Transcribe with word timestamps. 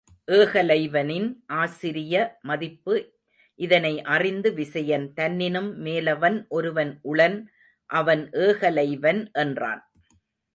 ஏகலைவனின் 0.27 1.27
ஆசிரிய 1.55 2.13
மதிப்பு 2.41 2.95
இதனை 3.59 3.91
அறிந்து 4.15 4.51
விசயன் 4.53 5.05
தன்னினும் 5.13 5.69
மேலவன் 5.85 6.39
ஒருவன் 6.49 6.99
உளன் 7.03 7.37
அவன் 7.89 8.23
ஏகலைவன் 8.39 9.21
என்றான். 9.35 9.83